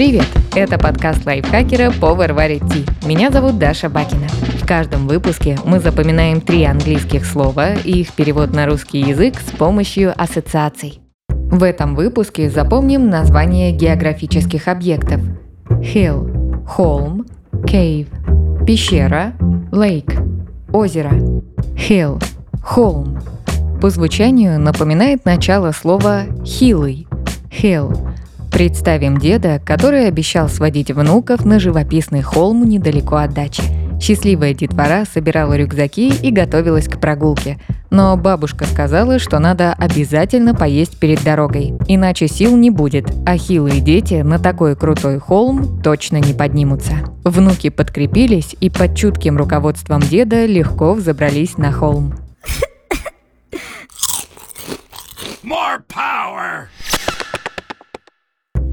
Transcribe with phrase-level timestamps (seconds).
[0.00, 0.24] Привет!
[0.56, 2.86] Это подкаст лайфхакера Power варит Ти.
[3.06, 4.28] Меня зовут Даша Бакина.
[4.28, 9.50] В каждом выпуске мы запоминаем три английских слова и их перевод на русский язык с
[9.50, 11.00] помощью ассоциаций.
[11.28, 15.20] В этом выпуске запомним названия географических объектов.
[15.68, 18.08] Hill– холм, cave–
[18.66, 19.34] пещера,
[19.70, 20.16] lake–
[20.72, 21.10] озеро.
[21.76, 22.24] Hill–
[22.64, 23.18] холм.
[23.82, 27.06] По звучанию напоминает начало слова «хилый»–
[27.50, 28.06] hill–
[28.50, 33.62] Представим деда, который обещал сводить внуков на живописный холм недалеко от дачи.
[34.00, 37.58] Счастливая детвора собирала рюкзаки и готовилась к прогулке.
[37.90, 43.80] Но бабушка сказала, что надо обязательно поесть перед дорогой, иначе сил не будет, а хилые
[43.80, 46.94] дети на такой крутой холм точно не поднимутся.
[47.24, 52.14] Внуки подкрепились и под чутким руководством деда легко взобрались на холм.
[55.42, 56.68] More power!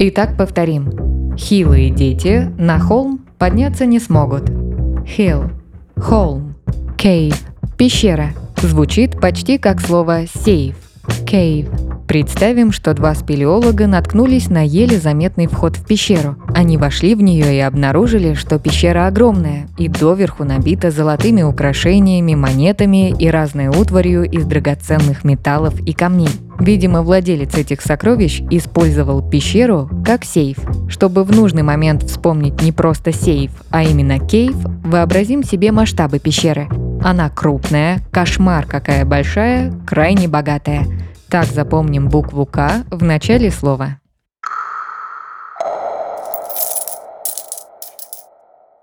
[0.00, 1.36] Итак, повторим.
[1.36, 4.48] Хилые дети на холм подняться не смогут.
[4.48, 5.50] Hill–
[5.96, 6.54] холм.
[6.96, 7.34] Cave–
[7.76, 8.30] пещера.
[8.62, 10.76] Звучит почти как слово safe.
[11.24, 16.36] Cave Представим, что два спелеолога наткнулись на еле заметный вход в пещеру.
[16.54, 23.10] Они вошли в нее и обнаружили, что пещера огромная и доверху набита золотыми украшениями, монетами
[23.10, 26.30] и разной утварью из драгоценных металлов и камней.
[26.58, 30.56] Видимо, владелец этих сокровищ использовал пещеру как сейф.
[30.88, 36.68] Чтобы в нужный момент вспомнить не просто сейф, а именно кейв, вообразим себе масштабы пещеры.
[37.04, 40.86] Она крупная, кошмар какая большая, крайне богатая–
[41.28, 43.98] так запомним букву «К» в начале слова.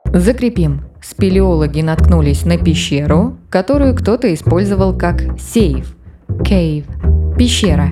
[0.06, 0.86] Закрепим.
[1.02, 5.96] Спелеологи наткнулись на пещеру, которую кто-то использовал как сейф.
[6.28, 6.86] Cave–
[7.38, 7.90] пещера.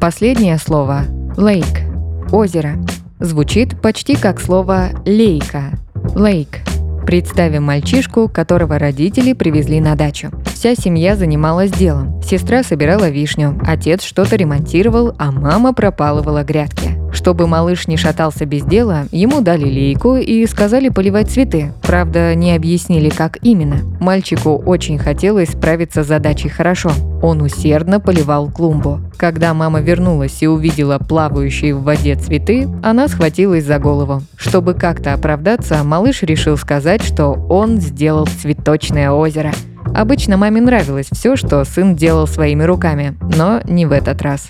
[0.00, 1.04] Последнее слово–
[1.36, 2.74] lake– озеро.
[3.20, 5.78] Звучит почти как слово лейка–
[6.14, 6.58] lake–
[7.06, 10.30] Представим мальчишку, которого родители привезли на дачу.
[10.64, 12.22] Вся семья занималась делом.
[12.22, 16.92] Сестра собирала вишню, отец что-то ремонтировал, а мама пропалывала грядки.
[17.12, 21.74] Чтобы малыш не шатался без дела, ему дали лейку и сказали поливать цветы.
[21.82, 23.80] Правда, не объяснили, как именно.
[24.00, 26.92] Мальчику очень хотелось справиться с задачей хорошо.
[27.20, 29.00] Он усердно поливал клумбу.
[29.18, 34.22] Когда мама вернулась и увидела плавающие в воде цветы, она схватилась за голову.
[34.34, 39.52] Чтобы как-то оправдаться, малыш решил сказать, что он сделал цветочное озеро.
[39.94, 44.48] Обычно маме нравилось все, что сын делал своими руками, но не в этот раз.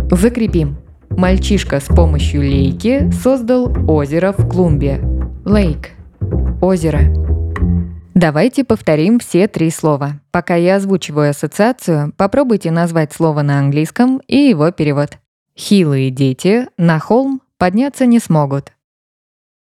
[0.10, 0.78] Закрепим.
[1.10, 5.00] Мальчишка с помощью лейки создал озеро в клумбе.
[5.44, 5.88] Lake.
[6.62, 7.00] Озеро.
[8.14, 10.20] Давайте повторим все три слова.
[10.30, 15.18] Пока я озвучиваю ассоциацию, попробуйте назвать слово на английском и его перевод.
[15.58, 18.72] Хилые дети на холм подняться не смогут.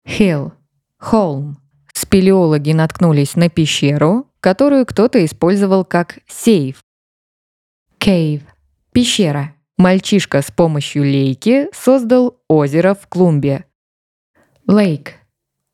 [0.07, 0.53] Hill.
[0.97, 1.57] Холм.
[1.93, 6.83] Спелеологи наткнулись на пещеру, которую кто-то использовал как сейф.
[7.99, 8.43] Cave.
[8.91, 9.53] Пещера.
[9.77, 13.65] Мальчишка с помощью лейки создал озеро в клумбе.
[14.67, 15.09] Lake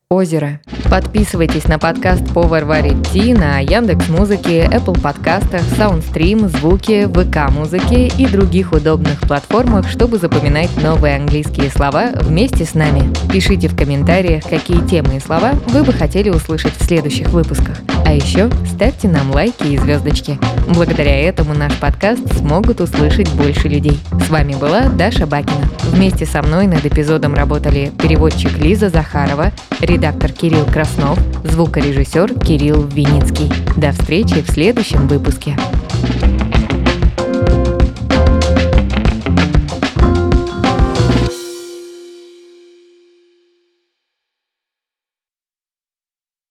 [0.09, 0.61] озеро.
[0.93, 8.09] Подписывайтесь на подкаст Повар варит Ти на Яндекс Музыке, Apple подкастах, Soundstream, Звуки, ВК Музыке
[8.15, 13.11] и других удобных платформах, чтобы запоминать новые английские слова вместе с нами.
[13.31, 17.79] Пишите в комментариях, какие темы и слова вы бы хотели услышать в следующих выпусках.
[18.05, 20.37] А еще ставьте нам лайки и звездочки.
[20.75, 23.99] Благодаря этому наш подкаст смогут услышать больше людей.
[24.27, 25.67] С вами была Даша Бакина.
[25.93, 33.51] Вместе со мной над эпизодом работали переводчик Лиза Захарова, редактор Кирилл Краснов, звукорежиссер Кирилл Виницкий.
[33.77, 35.55] До встречи в следующем выпуске.